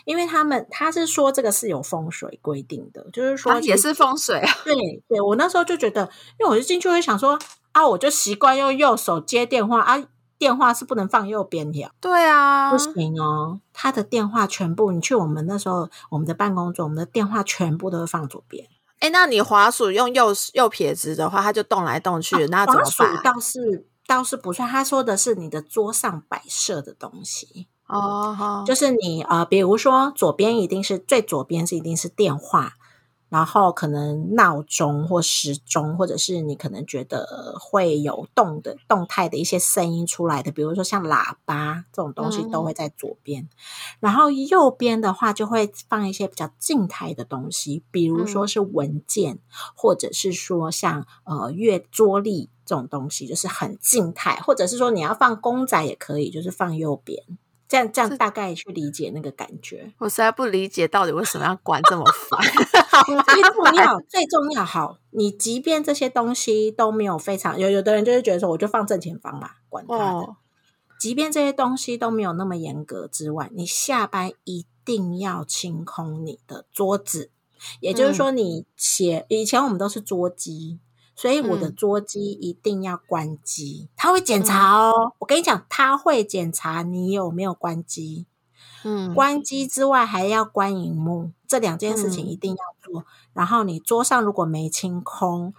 [0.05, 4.53] 因为他们他是说这个是有风水规定的，就是说啊也是风水啊。
[4.63, 4.75] 对
[5.07, 6.09] 对，我那时候就觉得，
[6.39, 7.39] 因为我就进去会想说
[7.71, 10.03] 啊，我就习惯用右手接电话啊，
[10.37, 13.59] 电话是不能放右边的，对啊不，行哦。
[13.73, 18.67] 他的电话全部，你去我们那时候我们的办公桌，我们的电话全部都会放左边。
[18.99, 23.23] 哎，那你滑鼠用右右撇子的话，它就动来动去，那怎么滑鼠办？
[23.23, 27.67] 倒是倒是不算，他说的是你的桌上摆设的东西。
[27.91, 28.63] 哦，好。
[28.65, 32.73] 就是你呃，比如说左边一定是最左边是一定是电话，
[33.29, 43.49] 然后可能闹钟或时钟，或者是你可能觉得会有动的动态的一些声音出来的，比如说像喇叭这种东西都会在左边，
[43.99, 49.39] 然后右边的话就会放一些比较静态的东西，比如说是文件，
[49.75, 57.21] 或者是说像呃阅桌历这种东西，就是很静态，或者是说你要放公仔也可以，就是放右边。
[57.71, 62.37] 这样这样大概去理解那个感觉，我实在不理解到底为什么要管这么烦，
[63.33, 63.75] 最重。
[63.75, 70.03] 要最重要好，你即便这些东西都没有非常有，有的人就是觉得说我就放正前方嘛，管他的。
[70.03, 70.35] 哦，
[70.99, 77.31] 即便这些东西都没有那么严格之外，你下班一定要清空你的桌子，
[77.79, 80.79] 也就是说，你写、以前我们都是桌机。
[81.15, 85.13] 所以我的嗯桌机一定要关机，他会检查哦。
[85.19, 88.25] 我跟你讲，他会检查你有没有关机。
[88.83, 93.05] 嗯，关机之外还要关荧幕，这两件事情嗯一定要做。
[93.33, 95.53] 然后你桌上如果没清空，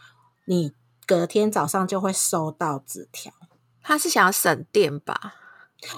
[0.46, 0.72] 你
[1.06, 3.32] 隔天早上就会收到纸条。
[3.80, 5.34] 他是想要省电吧？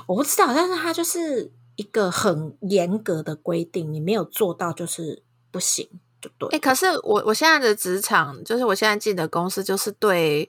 [0.07, 5.89] 我不知道，但是他就是一个很严格的规定，你没有做到就是不行，
[6.25, 6.49] 就对。
[6.51, 10.49] 哎、可是我我现在的职场，就是我现在进的公司，就是对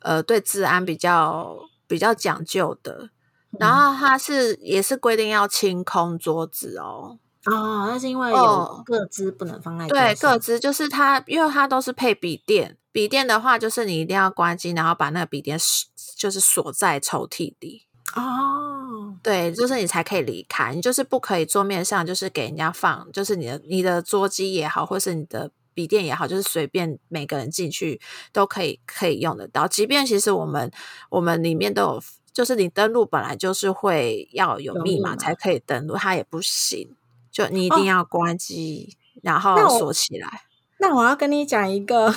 [0.00, 1.56] 呃对治安比较
[1.86, 3.10] 比较讲究的。
[3.58, 3.90] 然后。
[4.00, 8.82] 它是也是规定要清空桌子哦，哦，那是因为有哦。
[8.84, 18.69] 各资不能放在桌对，各自就是它，因为它都是配笔电，笔电的话就是你一定要关机，然后把那个笔电锁就是锁在抽屉里，哦，
[19.22, 28.00] 对，就是你才可以离开，你就是不可以桌面上就是给人家放，就是你的你的桌机也好，或是你的笔电也好，就是随便每个人进去
[28.32, 29.68] 都可以可以用得到。
[29.68, 30.70] 即便其实我们
[31.10, 32.02] 我们里面都有，
[32.32, 36.96] 就是你登录本来就是会要有有密码才可以登录，它也不行，
[37.30, 40.42] 就你一定要关机，然后锁起来。
[40.78, 42.14] 那我要跟你讲一个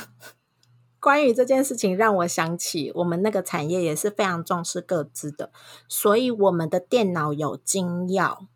[1.04, 5.52] 关于这件事情，让我想起我们那个产业也是非常重视各自的，
[5.90, 8.48] 所以我们的电脑有金钥，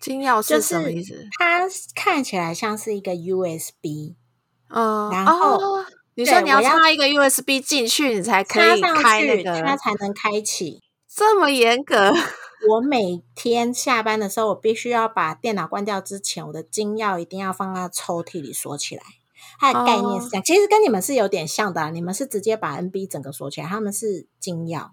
[0.00, 1.28] 金钥是什么意思？
[1.38, 4.16] 它看起来像是一个 USB，
[4.70, 10.82] 嗯，然后哦、你说你要插一个 USB 进去，你才可以插上去开那个，它才能开启。
[11.08, 12.12] 这么严格。
[12.70, 19.02] 我每天下班的时候，我必须要把电脑关掉之前，我的金钥一定要放在抽屉里锁起来。
[19.58, 24.90] 它的概念是这样，其实跟你们是有点像的、啊，你们是直接把 NB 整个锁起来，他们是金钥。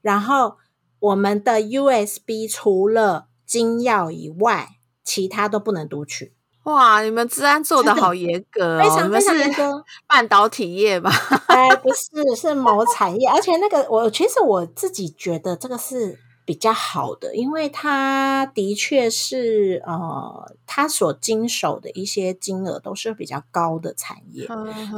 [0.00, 0.56] 然后
[1.00, 4.68] 我们的 USB 除了金钥以外，
[5.02, 8.82] 其他都不能读取，哇，你们治安做的好严格哦！
[8.82, 9.84] 非常非常严是格。
[10.06, 11.10] 半导体业吧？
[11.48, 16.18] 哎，不 是，是某产业，而且那个我其实我自己觉得这个是
[16.50, 24.48] 比较好的，因为他的确是呃，他所经手的一些金额都是比较高的产业，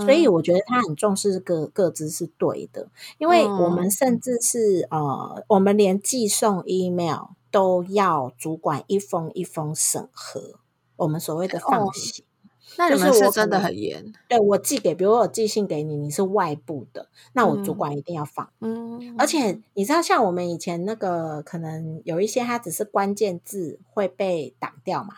[0.00, 2.88] 所以我觉得他很重视各各自是对的，
[3.18, 10.54] 因为我们甚至是呃，我们连寄送 email 都要主管一封一封审核，
[10.96, 12.24] 我们所谓的放哦行。
[12.76, 18.48] 那你就是我可们是真的很严，对我寄给，比如我寄信给你，你是外部的，那我主嗯管一定要放。
[18.60, 25.14] 嗯，而且你知道，像我们以前那个，可能有一些它只是关键字会被挡掉嘛，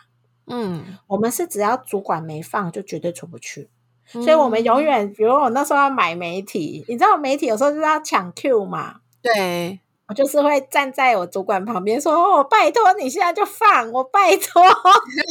[0.47, 3.69] 嗯，我们是只要主管没放，就绝对出不去。
[4.07, 14.61] 所以我们永远，比如我那时候要买媒体，你知道媒体有时候就是要抢 Q 嘛，对，我就是会站在我主管旁边说：“哦，拜托你现在就放，我拜托。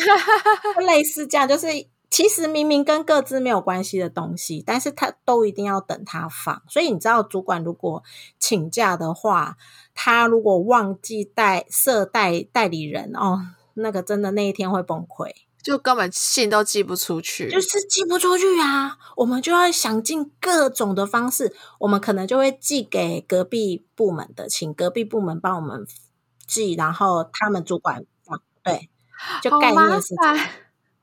[0.84, 1.68] ”类似这样，就是
[2.14, 6.62] 其实明明跟各自没有关系的东西，但是他都一定要等他放。
[6.68, 8.04] 所以你知道，主管如果
[8.38, 9.56] 请假的话，
[9.96, 13.40] 他如果忘记带设代代理人哦，
[13.74, 15.28] 那个真的那一天会崩溃。
[15.60, 18.96] 就根本信都寄不出去，就是寄不出去啊！
[19.16, 25.84] 我们就要想尽各种的方式，我们可能就会寄给隔壁部门的，请隔壁部门帮我们
[26.46, 28.40] 寄，然后他们主管放。
[28.62, 28.88] 对，
[29.42, 30.48] 就概念是这样，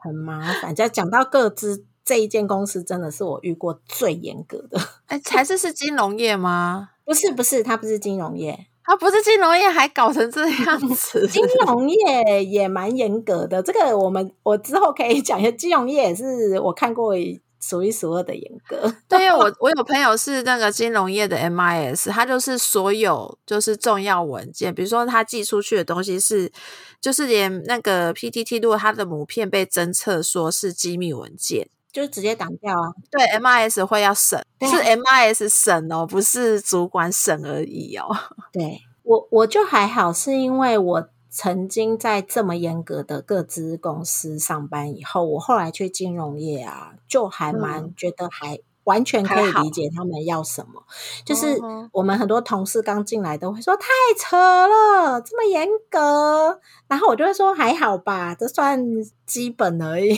[0.01, 0.75] 很麻烦。
[0.75, 4.79] 再讲到各资这一间公司，真的是我遇过最严格的。
[5.07, 6.89] 哎，才是是金融业吗？
[7.05, 8.67] 不是，不是，它不是金融业。
[8.83, 11.25] 他不是金融业，还搞成这样子。
[11.29, 15.51] 金融业也蛮严格的，这个我们我之后可以讲一下。
[15.51, 17.15] 金融业也是我看过
[17.61, 18.93] 数一数二的严格。
[19.07, 26.51] 对，我我有朋友是那个金融业的 MIS，他就是所有就是重要文件，比如说他寄出去的东西是，
[26.99, 31.69] 就是连那个 PTT，如果他的母片被侦测说是机密文件。
[31.93, 32.87] 就直接挡掉啊！
[33.11, 38.07] 对，MIS 会要审，是 MIS 审哦，不是主管审而已哦。
[38.53, 48.59] 对我，我就还好，是因为我曾经在这么严格的各资公司上班以后，我后来去金融业啊，就还蛮觉得还。
[48.83, 50.83] 完全可以理解他们要什么，
[51.23, 51.55] 就是
[51.91, 53.85] 我们很多同事刚进来都会说太
[54.17, 58.83] 扯了，这么严格，然后我就会说还好吧，这算
[59.27, 60.11] 基本而已。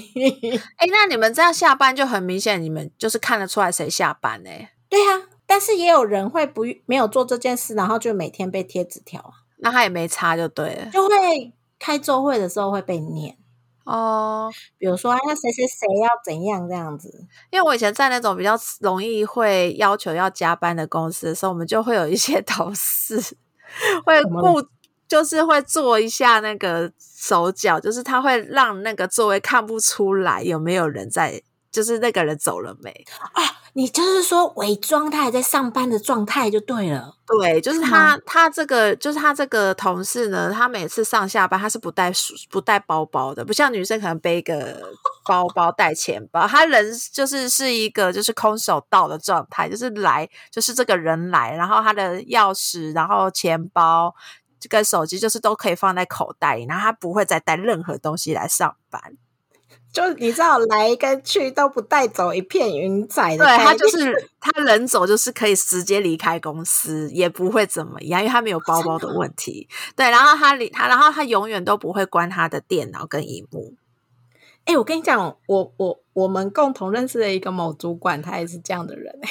[0.77, 4.49] 哎，那你们这样下班就很明显，你们就是看得出来谁下班呢？
[4.87, 13.37] 对啊，但是也有人会不没有做这件事，然后就每天被贴纸条啊，那他也没差就对了，就会开周会的时候会被念。
[13.85, 17.27] 哦，比如说那谁谁谁要怎样这样子？
[17.49, 23.19] 因为我以前在那种比较容易会要求要加班的公司的时候，我们就会有一些 同事
[24.05, 24.65] 会顾，
[25.07, 33.43] 就是会做一下那个手脚，就是他会让那个座位看不出来有没有人在，就是那个人走了没啊。
[33.75, 42.11] 你就是说伪装他还在上班的状态就对了，对，就是他他这个就是他这个同事呢，他每次上下班他是不带
[42.51, 44.79] 不带包包的，不像女生可能背一个
[45.25, 54.13] 包包带钱包，他人就是是一个就是空手道的状态，就是来就是这个人来，然后他的钥匙，然后钱包
[54.59, 59.01] 这个手机就是都可以放在口袋里，然后他不会再带任何东西来上班。
[59.93, 69.69] 就你知道来跟去都不带走一片云彩的，对他就是他人走就是可以直接离开公司，也不会怎么样，因为他没有包包的问题。
[69.95, 73.75] 对，然后他离他，然后他永远都不会关他的电脑跟荧幕。
[74.65, 79.13] 哎，我跟你讲，我我我们共同认识的一个某主管，他也是这样的人。
[79.21, 79.29] 然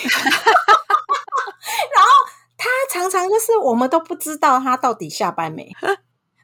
[2.05, 2.09] 后
[2.57, 5.72] 他常常就是我们都不知道他到底下班没。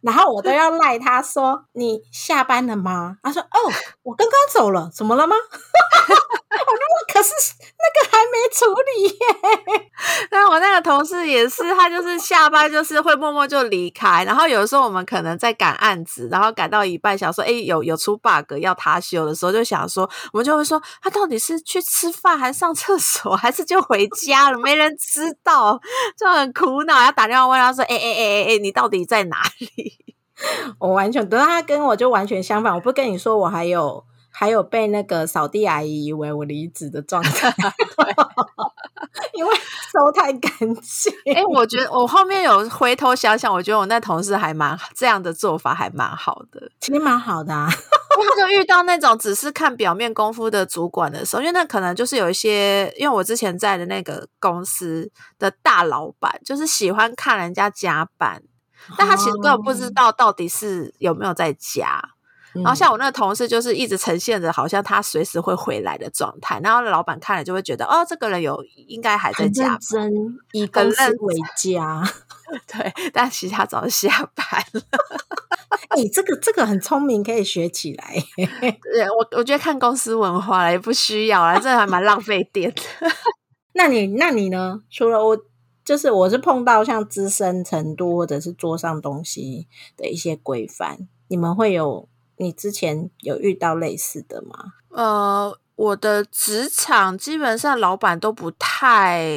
[0.02, 3.58] 然后我都要赖他说：“你下班了吗？”他说：“哦，
[4.02, 5.34] 我刚刚走了，怎么了吗？”
[6.50, 6.80] 我说
[7.12, 7.30] ：“可是
[7.78, 9.84] 那个还没处理耶。
[10.30, 14.24] ”那我那个同事也是，他就是下班就是会默默就离开。
[14.24, 24.58] 然后有的时候我们可能在赶案子，然后赶到一半想说：“哎，有有出 bug 要他修的时候，就想说，我们就会说他到底是去吃饭，还是上厕所，还是就回家了？
[24.58, 25.78] 没人知道，
[26.16, 29.92] 就很苦恼，要打电话问他说：‘哎哎哎哎哎，你到底在哪里？’”
[30.78, 32.72] 我完全，等到他跟我就完全相反。
[32.72, 34.04] 我不跟你说，我还有
[34.38, 37.52] 还有被那个扫地阿姨以为我离职的状态
[39.34, 39.52] 因为
[39.92, 41.12] 收太干净。
[41.34, 47.68] 哎，我觉得我后面有回头想想，我觉得我那同事还蛮这样的做法还蛮好的，其实蛮好的啊。
[48.38, 58.40] 就遇到那种只是看表面功夫的主管的时候，因为那可能就是有一些，因为我之前在的那个公司的大老板，就是喜欢看人家加班。
[58.96, 62.00] 但他其实根本不知道到底是有没有在家，
[62.54, 70.12] 然后像我那个同事就是一直呈现着好像他随时会回来的状态，然后老板看了就会觉得哦，这个人有应该还在家，真
[70.52, 72.02] 以公司为家，
[72.66, 74.82] 对，但其实他早就下班了。
[75.88, 78.14] 哎，这个这个很聪明，可以学起来。
[79.16, 82.82] 我我觉得看公司文化了也不需要了，这还蛮浪费电的。
[83.74, 84.80] 那你那你呢？
[84.90, 85.38] 除了我。
[85.84, 92.06] 就是我是碰到像资深程度或者是桌上东西的一些规范，你们会有
[92.38, 94.72] 你之前有遇到类似的吗？
[94.90, 99.28] 呃，我的职场基本上老板都不太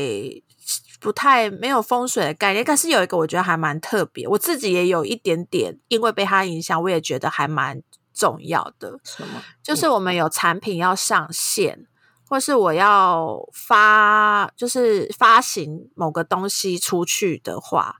[1.00, 7.82] 不太没有风水的概念，但是有一个我觉得还蛮特别，我自己也有一点点因为被他影响，我也觉得还蛮
[8.14, 9.00] 重要的。
[9.04, 9.42] 什么？
[9.62, 11.88] 就是我们有产品要上线。
[12.32, 17.98] 或是我要发，就是发行某个东西出去的话，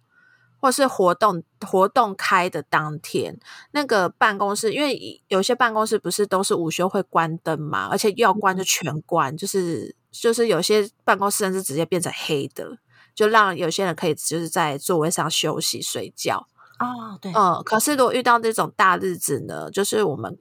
[0.62, 3.38] 或是活动活动开的当天，
[3.72, 12.78] 那个办公室，因为有些办公室不是都是午休会关灯嘛，而且要关就全关，就是就是有些办公室甚至直接变成黑的，
[13.16, 16.48] 就让有些人可以就是在座位上休息睡觉。
[16.80, 20.38] 哦，对，嗯，可是如果遇到这种大日子呢，就是我们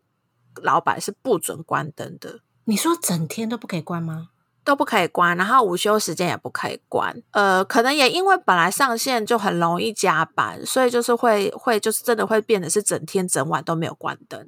[0.63, 2.41] 老板是不准关灯的。
[2.65, 4.29] 你说整天都不可以关吗？
[4.65, 7.23] 都不可以关，然后午休时间也不可以关。
[7.33, 14.47] 呃，可能也因为本来上线就很容易加班，所以就是会会就是真的会变得是整天整晚都没有关灯。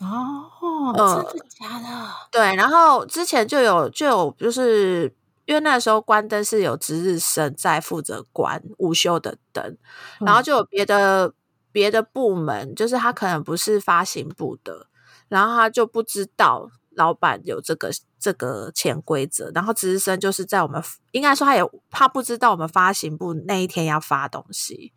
[0.00, 1.86] 哦，呃真的假的？
[2.30, 9.76] 对，然后之前就有就有就是因为那时候关灯是有值日生在负责关午休的灯，
[10.20, 11.34] 然后就有别的
[11.70, 14.86] 别的部门，就是他可能不是发行部的，
[15.28, 20.82] 然后他就不知道老板有这个这个潜规则，然后值日生就是在我们
[21.12, 24.92] 应该说他也他不知道我们发行部那一天要发东西，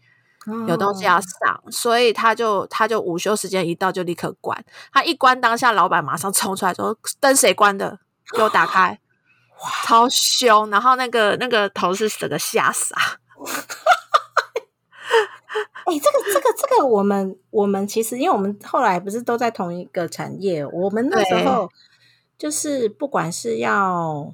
[0.67, 7.99] 有东西要上，所以他就他就午休时间一到就立刻关，他一关当下，老板马上冲出来说灯谁关的，
[8.35, 8.99] 给我打开，
[9.61, 12.97] 哇，超凶，然后那个那个同事整个吓傻，
[15.85, 21.69] 哎、这个这个这个，我们我们其实，因为我们后来不是都在同一个产业，我们那时候
[22.37, 24.33] 就是不管是要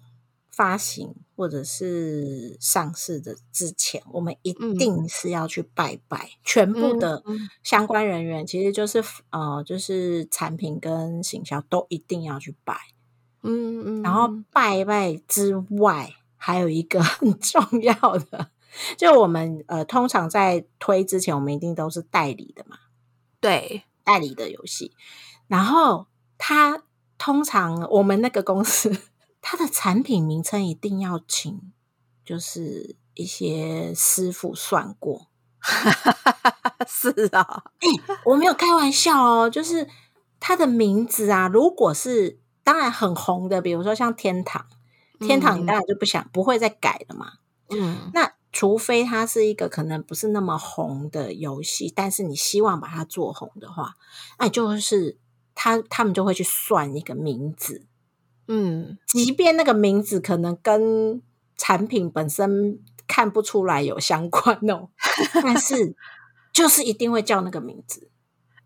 [0.51, 7.49] 发行或者是上市的之前，我们一定是要去拜拜，全部的嗯。
[7.63, 12.75] 相关人员，其实就是呃，就是产品跟行销都一定要去拜。
[13.41, 17.93] 嗯嗯，然后拜拜之外，还有一个 很重要
[18.31, 18.49] 的，
[18.97, 22.77] 就我们呃，通常在推之前，我们一定都是代理的嘛，
[23.39, 24.93] 对，代理的游戏。
[25.47, 26.07] 然后
[26.37, 26.83] 他
[27.17, 28.95] 通常我们那个公司，
[29.41, 31.71] 它的产品名称一定要请，
[32.23, 35.27] 就是一些师傅算过。
[36.87, 37.63] 是啊，
[38.25, 39.87] 我没有开玩笑哦，就是
[40.39, 44.65] 它的名字啊，如果是当然很红的，比如说像天堂，
[45.19, 47.33] 天堂你当然就不想、不会再改了嘛。
[47.69, 53.93] 嗯那除非它是一个可能不是那么红的游戏，但是你希望把它做红的话，
[54.39, 55.17] 那就是
[55.53, 57.85] 他他们就会去算一个名字，
[58.47, 61.21] 嗯，即便那个名字可能跟
[61.57, 64.89] 产品本身看不出来有相关哦，
[65.33, 65.95] 但是
[66.53, 68.09] 就是一定会叫那个名字。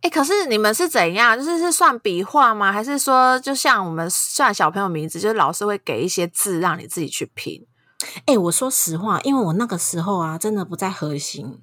[0.01, 1.38] 哎、可是你们是怎样？
[1.38, 2.71] 就是是算笔画吗？
[2.71, 7.65] 还是说就像我们算小朋友名字，就是老师会给一些字让你自己去拼？
[8.25, 11.59] 哎、我说实话，因为我那个时候啊，真的不在核心。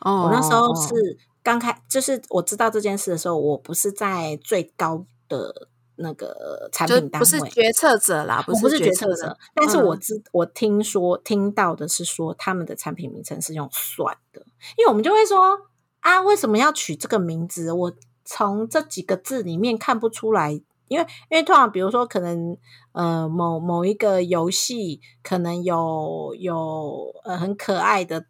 [0.00, 14.44] 哦我那时候是刚开，就是我知道这件事的时候，我不是在最高的那个产品单位，不是决策者啦，我不是决策者，，但是我嗯知、我听说听到的是说他们的产品名称是用算的，
[14.76, 15.60] 因为我们就会说
[16.00, 17.72] 啊，为什么要取这个名字？
[17.72, 17.92] 我
[18.24, 20.60] 从这几个字里面看不出来，
[20.92, 22.56] 因为因为通常比如说可能
[22.92, 28.26] 呃某某一个游戏可能有有呃很可爱的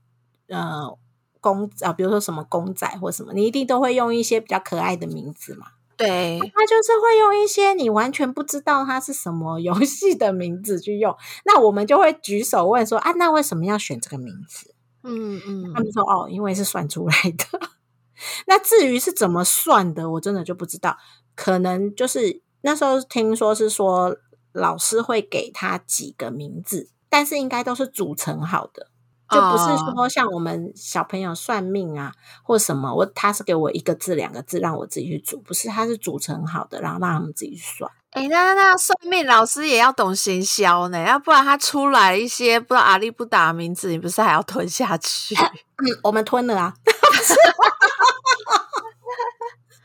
[0.49, 0.97] 呃
[1.41, 5.67] 公啊，比如说什么公仔或什么，你一定都会用一些比较可爱的名字嘛。
[5.95, 14.75] 对，他就是会用一些你完全不知道它是什么游戏的名字去用，那我们就会举手问说啊，那为什么要选这个名字？
[15.05, 17.69] 嗯嗯他们说哦，因为是算出来的。
[18.47, 20.97] 那至于是怎么算的，我真的就不知道。
[21.35, 24.17] 可能就是那时候听说是说
[24.53, 28.89] 老师会给他几个名字，但是应该都是组成好的，
[29.31, 37.91] 就不是哦说像我们小朋友算命啊或什么，我他是给我一个字两个字让我自己去组，不是，他是组成好的，然后让他们自己去算。
[38.11, 45.35] 哎、那那算命老师也要懂行销呢，要不然他出来一些不知道阿力不打的名字，你不是还要吞下去？
[45.81, 46.75] 嗯，我们吞了啊。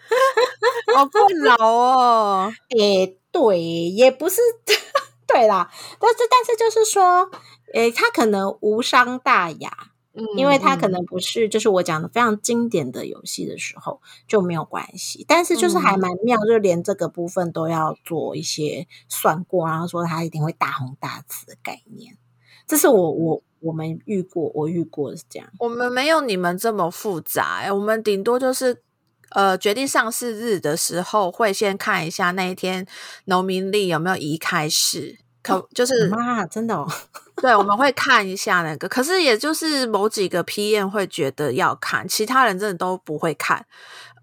[0.96, 2.54] 好不老哦。
[2.78, 4.42] 诶、对，也不是
[5.28, 7.30] 对啦，但是但是就是说，
[7.74, 9.72] 诶、他可能无伤大雅，
[10.14, 22.18] 嗯因为他可嗯能不是就是我讲的非常经典的游戏的时候就没有关系，但是就是还嗯蛮妙，就连这个部分都要做一些算过，然后说他一定会大红大紫的概念，
[22.66, 25.50] 这是我我我们遇过，我遇过的是这样。
[25.60, 28.82] 我们没有你们这么复杂、欸，我们顶多就是
[29.30, 32.86] 呃决定上市日的时候，会先看一下那一天
[33.26, 36.88] 农民历有没有移开市，可就是妈，真的哦，
[37.42, 43.66] 对，我们会看一下那个，可是也就是某几个 PM 会觉得要看，其他人真的都不会看。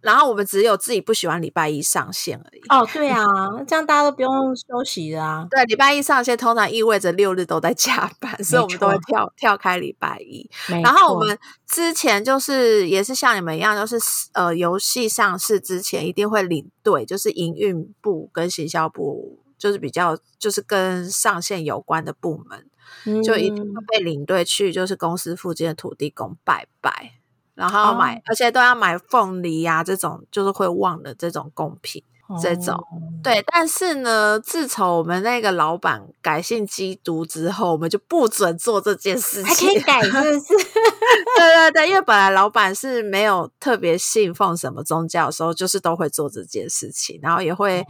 [0.05, 2.61] 然后我们只有自己不喜欢礼拜一上线而已。
[2.69, 3.25] 哦，对啊，
[3.67, 5.47] 这样大家都不用休息的啊。
[5.51, 10.49] 对，礼拜一上线通常意味着六日都在加班，所以我们都会跳跳开礼拜一。
[10.83, 13.97] 然后我错们之前就是也是像你们一样，就是
[14.35, 27.13] 呃游戏上市之前一定会领队，就是营运部跟行销部，就是比较就是跟上线有关的部门，就一定嗯会被领队去就是公司附近的土地公拜拜，
[27.55, 32.03] 然后要买，哦而且都要买凤梨呀、这种就是会忘的这种贡品。
[32.43, 32.87] 这种哦
[33.23, 39.45] 对，但是呢，自从我们那个老板改信基督之后，我们就不准做这件事情。
[39.45, 40.55] 还可以改，是不是？
[41.37, 47.85] 对对对，因为本来老板是没有特别信奉什么宗教的时候，就是都会做这件事情，然后也会、哦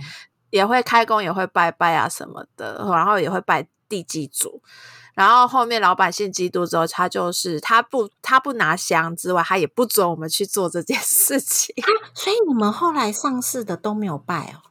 [0.50, 4.62] 也会开工，也会拜拜啊什么的，然后也会拜地基主。
[5.14, 11.74] 然后后面老板信基督之后，他就是他不他不拿香之外，他也不准我们去做这件事情。
[12.14, 14.70] 所以你们后来上市的都没有拜哦？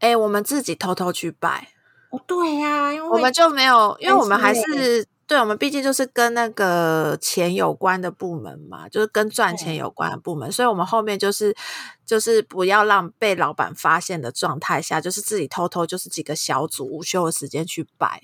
[0.00, 1.68] 哎，我们自己偷偷去拜。
[2.10, 11.56] 哦，对呀、因为我们就没有，因为我们还是对我们毕竟就是跟那个钱有关的部门嘛，就是跟赚钱有关的部门，所以我们后面就是
[12.04, 18.20] 就是不要让被老板发现的状态下，就是自己偷偷就是几个小组午休的时间去拜，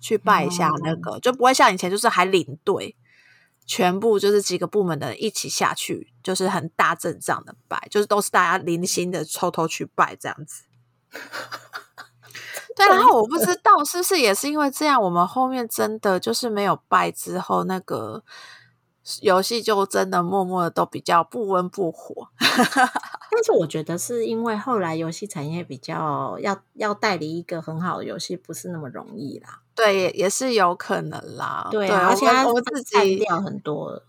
[0.00, 2.96] 去拜一下那个，就不会像以前就是还领队。
[3.70, 10.64] 全部就是几个部门的人一起下去，就是很大阵仗的拜，就是都是大家零星的偷偷去拜这样子。
[12.74, 18.24] 对，然后我不知道是不是也是因为这样，我们后面真的就是没有拜之后，那个
[19.20, 22.30] 游戏就真的默默的都比较不温不火。
[22.38, 29.60] 但是我觉得是因为后来游戏产业比较要要代理一个很好的游戏，不是那么容易啦。
[29.78, 31.68] 对，也也是有可能啦。
[31.70, 34.04] 对啊，而且我们自己散掉很多了。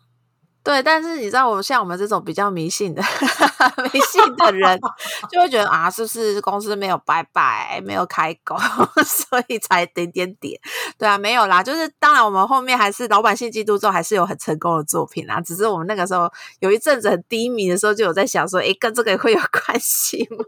[0.62, 3.02] 对，但是你知道，我们像我们这种比较迷信的
[3.94, 4.80] 迷信的人，
[5.32, 8.58] 就会觉得啊，是不是公司没有拜拜，没有开工，
[9.06, 10.60] 所以才点点点？
[10.98, 15.40] 对啊，没有啦，就是当然我们后面还是老板信基督之后，还是有很成功的作品啦。
[15.40, 20.44] 只是我们那个时候有一阵子很低迷的时候，就有在想说，诶，跟这个会有关系吗？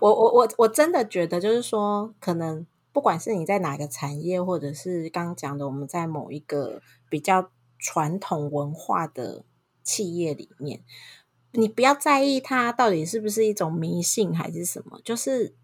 [0.00, 6.80] 我我我我真的觉得，就是说，可能不管是你在哪个产业，或者是刚刚讲的，我们在某一个
[7.10, 9.44] 比较传统文化的
[9.82, 10.82] 企业里面，
[11.52, 15.54] 你不要在意它到底是不是一种迷信还是什么，就是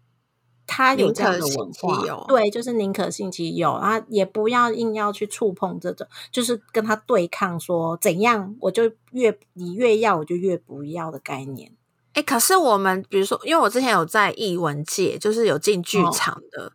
[0.67, 11.71] 它有这样的文化，对，就是宁可信其有啊，也不要硬要去触碰这种，就是跟他对抗说怎样，我就越你越要，我就越不要的概念。
[12.13, 16.71] 哎，可是我们比如说，因为我之前有在艺文界，就是有进剧哦场的，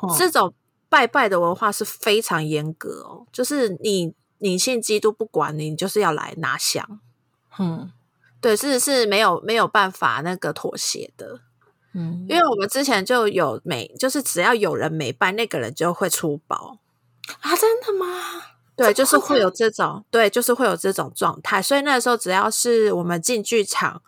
[0.00, 0.52] 哦这种
[0.88, 7.00] 拜拜的文化是非常严格哦，就是你你信基督，不管你，你就是要来拿香，
[7.58, 7.90] 嗯
[8.40, 11.40] 对，是是没有没有办法那个妥协的，
[11.94, 16.78] 嗯，因为我们之前就有每就是只要有人没拜，那个人就会出包，
[17.40, 18.06] 啊，真的吗？
[18.74, 21.62] 对，就是夸会有这种，对，就是会有这种状态。
[21.62, 24.02] 所以那时候只要是我们进剧场，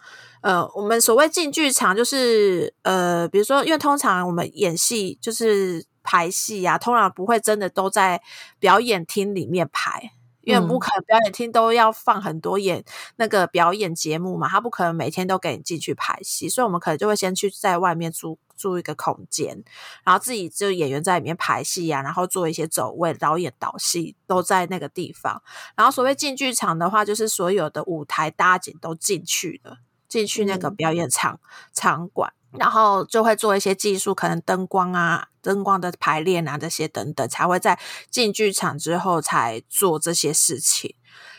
[0.44, 8.20] 呃，我们所谓进剧场就是呃，比如说，因为通常我们演戏就是排戏啊，通常不会真的都在
[8.58, 10.12] 表演厅里面排。
[10.42, 12.84] 因为不嗯可能表演厅都要放很多演
[13.16, 19.64] 那个表演节目嘛，他不可能每天都给你进去排戏，所以我们可能就会先去在外面租租一个空间，
[20.04, 25.42] 然后自己就演员在里面排戏啊，然后做一些走位、导演导戏都在那个地方。
[25.74, 29.78] 然后所谓进剧场的话，就是所有的舞台搭景都进去了，
[30.14, 31.40] 进去那个嗯表演场、
[31.72, 40.94] 场馆，然后就会做一些技术，可能灯光啊、灯光的排练啊这些等等，才会在进剧场之后才做这些事情。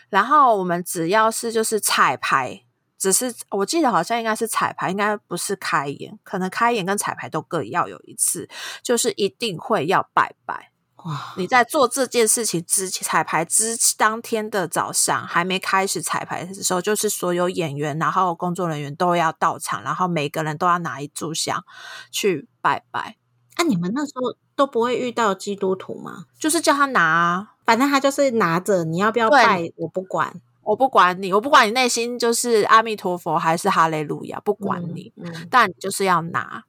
[0.09, 2.63] 然后我们只要是就是彩排。
[2.97, 8.49] 只是我记得好像应该是彩排，应该不是开演，可能开演跟彩排都各要有一次，
[8.81, 10.71] 就是一定会要拜拜。
[11.05, 21.63] 哇，你在做这件事情之彩排之当天的早上，还没开始彩排的时候，就是所有演员，然后工作人员都要到场，然后每个人都要拿一炷香
[22.11, 23.17] 去拜拜，
[23.57, 26.25] 那、你们那时候都不会遇到基督徒吗？
[26.39, 27.51] 就是叫他拿啊。
[27.65, 36.63] 反正他就是拿着，你要不要拜我不管，我不管你，我不管你内心就是阿弥陀佛还是哈利路亚，不管你，嗯但你就是要拿。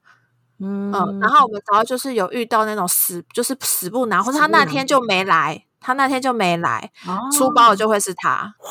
[0.59, 8.55] 嗯嗯，然后我们然后就是有遇到那种死，就是死不拿，或者他那天就没来，他那天就没来，哦出包的就会是他。
[8.61, 8.71] 哇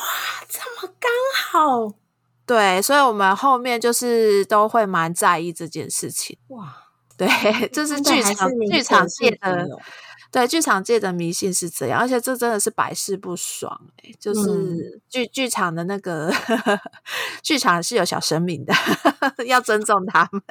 [0.50, 1.12] 这么刚
[1.52, 1.94] 好
[2.46, 6.38] 对，所以我们后面就是都会蛮在意这件事情。
[6.50, 6.76] 哇，
[7.18, 7.28] 对，
[7.74, 9.68] 这是剧场是剧场界的
[10.32, 16.32] 对，剧场界的迷信是这样，而且这真的是百试不爽哎、就是剧剧场的那个
[17.42, 18.74] 剧场是有小神明的，
[19.48, 20.42] 要尊重他们。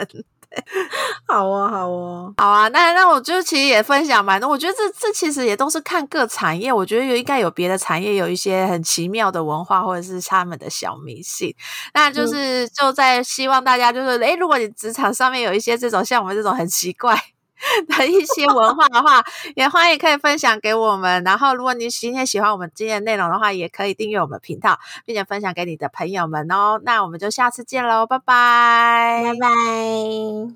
[1.26, 11.54] 好哦，好哦，好啊，那那我就其实也分享蛮多，我觉得这这其实也都是看各产业，我觉得有应该有别的产业有一些很奇妙的文化或者是他们的小迷信，
[11.94, 17.33] 那就是就在希望大家就是，诶，如果你职场上面有一些这种像我们这种很奇怪。
[17.88, 19.24] 的一些文化的话，
[19.56, 21.22] 也欢迎可以分享给我们。
[21.24, 26.80] 然后，如果你今天喜欢我们今天的内容的话，也可以订阅我们频道，并且分享给你的朋友们哦。
[26.84, 30.52] 那我们就下次见喽，拜拜，拜拜。